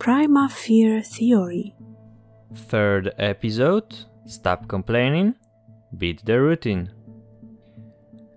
[0.00, 1.74] Prima Fear Theory.
[2.54, 5.34] Third episode Stop complaining,
[5.98, 6.90] beat the routine.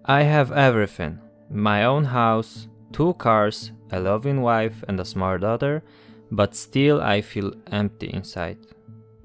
[0.04, 5.84] I have everything my own house, two cars, a loving wife, and a smart daughter,
[6.32, 8.58] but still I feel empty inside,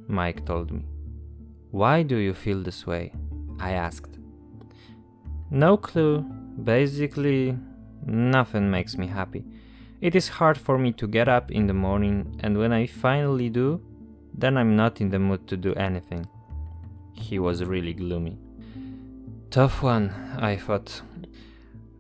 [0.07, 0.87] Mike told me.
[1.73, 3.13] Why do you feel this way?
[3.59, 4.17] I asked.
[5.51, 6.21] No clue.
[6.63, 7.59] Basically,
[8.07, 9.45] nothing makes me happy.
[10.01, 13.51] It is hard for me to get up in the morning, and when I finally
[13.51, 13.81] do,
[14.33, 16.25] then I'm not in the mood to do anything.
[17.15, 18.39] He was really gloomy.
[19.51, 21.03] Tough one, I thought.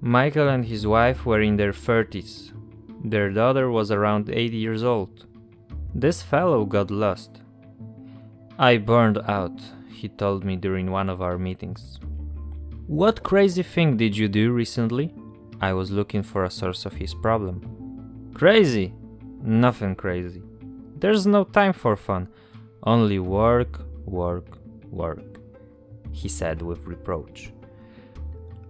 [0.01, 2.53] Michael and his wife were in their 30s.
[3.05, 5.27] Their daughter was around 8 years old.
[5.93, 7.41] This fellow got lost.
[8.61, 9.61] I burned out,
[9.93, 11.99] he told me during one of our meetings.
[12.87, 15.13] What crazy thing did you do recently?
[15.61, 17.75] I was looking for a source of his problem.
[18.39, 18.95] Crazy?
[19.43, 20.43] Nothing crazy.
[20.97, 22.29] There's no time for fun.
[22.85, 24.59] Only work, work,
[24.93, 25.41] work,
[26.13, 27.51] he said with reproach.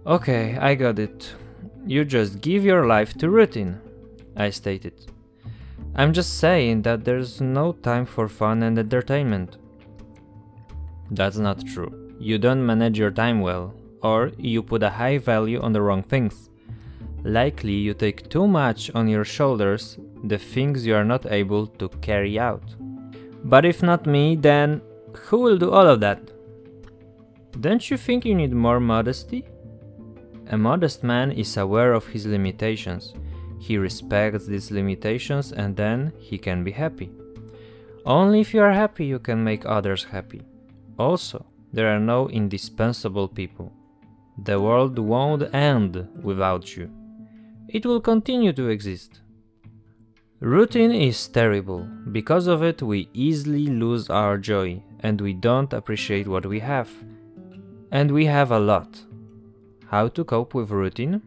[0.07, 1.35] Okay, I got it.
[1.85, 3.79] You just give your life to routine,
[4.35, 5.05] I stated.
[5.93, 9.57] I'm just saying that there's no time for fun and entertainment.
[11.11, 12.15] That's not true.
[12.19, 16.01] You don't manage your time well, or you put a high value on the wrong
[16.01, 16.48] things.
[17.23, 21.89] Likely you take too much on your shoulders the things you are not able to
[22.01, 22.63] carry out.
[23.43, 24.81] But if not me, then
[25.13, 26.31] who will do all of that?
[27.59, 29.45] Don't you think you need more modesty?
[30.47, 33.13] A modest man is aware of his limitations.
[33.59, 37.11] He respects these limitations and then he can be happy.
[38.05, 40.41] Only if you are happy you can make others happy.
[40.97, 43.73] Also, there are no indispensable people.
[44.43, 46.89] The world won't end without you
[47.71, 49.21] it will continue to exist.
[50.39, 51.87] Routine is terrible.
[52.11, 56.89] Because of it, we easily lose our joy and we don't appreciate what we have.
[57.91, 59.01] And we have a lot.
[59.87, 61.21] How to cope with routine?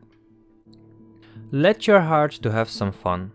[1.51, 3.33] Let your heart to have some fun.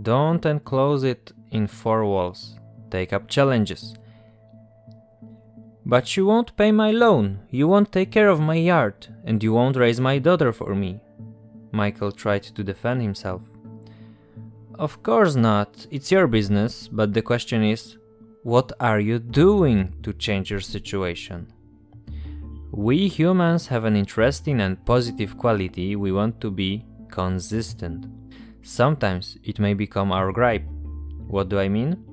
[0.00, 2.56] Don't enclose it in four walls.
[2.90, 3.94] Take up challenges.
[5.84, 9.52] But you won't pay my loan, you won't take care of my yard, and you
[9.54, 11.00] won't raise my daughter for me.
[11.72, 13.42] Michael tried to defend himself.
[14.78, 17.98] Of course not, it's your business, but the question is
[18.44, 21.48] what are you doing to change your situation?
[22.70, 28.06] We humans have an interesting and positive quality we want to be consistent.
[28.62, 30.64] Sometimes it may become our gripe.
[31.26, 32.04] What do I mean?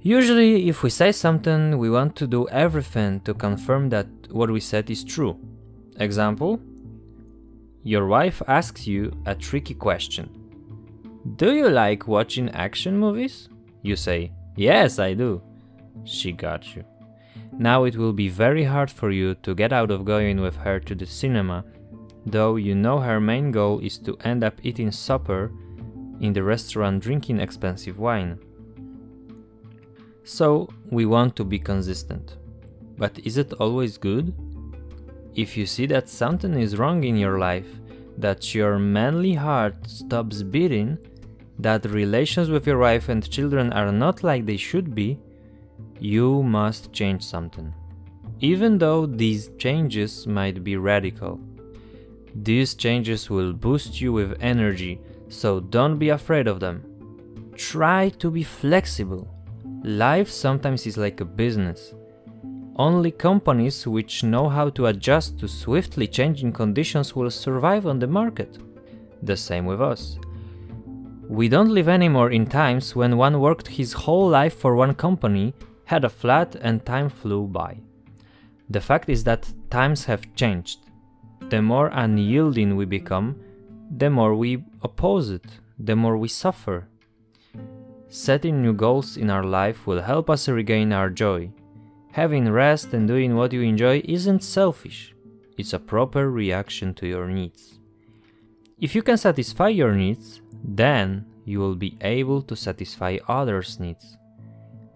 [0.00, 4.60] Usually, if we say something, we want to do everything to confirm that what we
[4.60, 5.38] said is true.
[5.96, 6.58] Example
[7.82, 10.28] your wife asks you a tricky question.
[11.36, 13.48] Do you like watching action movies?
[13.82, 15.42] You say, Yes, I do.
[16.04, 16.84] She got you.
[17.52, 20.80] Now it will be very hard for you to get out of going with her
[20.80, 21.64] to the cinema,
[22.26, 25.52] though you know her main goal is to end up eating supper
[26.20, 28.38] in the restaurant drinking expensive wine.
[30.24, 32.36] So, we want to be consistent.
[32.98, 34.34] But is it always good?
[35.34, 37.68] If you see that something is wrong in your life,
[38.18, 40.98] that your manly heart stops beating,
[41.58, 45.18] that relations with your wife and children are not like they should be,
[45.98, 47.72] you must change something.
[48.40, 51.38] Even though these changes might be radical.
[52.34, 56.84] These changes will boost you with energy, so don't be afraid of them.
[57.56, 59.28] Try to be flexible.
[59.82, 61.92] Life sometimes is like a business.
[62.76, 68.06] Only companies which know how to adjust to swiftly changing conditions will survive on the
[68.06, 68.58] market.
[69.22, 70.18] The same with us.
[71.28, 75.54] We don't live anymore in times when one worked his whole life for one company,
[75.84, 77.78] had a flat, and time flew by.
[78.68, 80.78] The fact is that times have changed.
[81.50, 83.36] The more unyielding we become,
[83.96, 85.46] the more we oppose it,
[85.78, 86.88] the more we suffer.
[88.08, 91.50] Setting new goals in our life will help us regain our joy,
[92.12, 95.14] Having rest and doing what you enjoy isn't selfish,
[95.56, 97.78] it's a proper reaction to your needs.
[98.80, 104.16] If you can satisfy your needs, then you will be able to satisfy others' needs.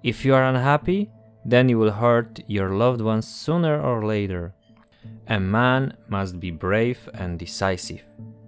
[0.02, 1.10] If you are unhappy,
[1.44, 4.54] then you will hurt your loved ones sooner or later.
[5.28, 8.02] A man must be brave and decisive.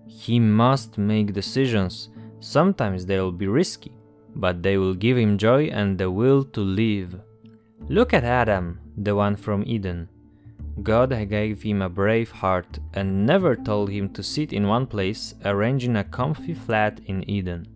[0.07, 2.09] He must make decisions.
[2.41, 3.93] Sometimes they will be risky,
[4.35, 7.21] but they will give him joy and the will to live.
[7.89, 10.09] Look at Adam, the one from Eden.
[10.83, 15.35] God gave him a brave heart and never told him to sit in one place
[15.45, 17.69] arranging a comfy flat in Eden.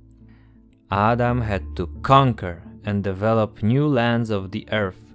[0.91, 5.15] Adam had to conquer and develop new lands of the earth.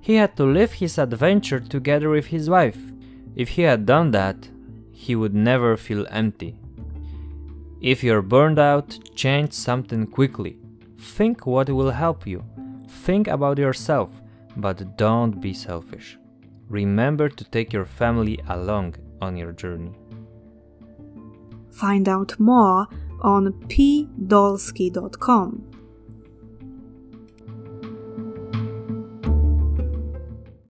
[0.00, 2.78] He had to live his adventure together with his wife.
[3.36, 4.48] If he had done that,
[4.90, 6.56] he would never feel empty.
[7.82, 10.56] If you're burned out, change something quickly.
[10.98, 12.42] Think what will help you.
[12.88, 14.10] Think about yourself,
[14.56, 16.16] but don't be selfish.
[16.68, 19.92] Remember to take your family along on your journey.
[21.72, 22.86] Find out more
[23.22, 25.79] on pdolsky.com.